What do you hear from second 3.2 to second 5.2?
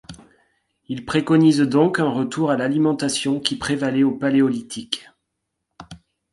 qui prévalait au Paléolithique.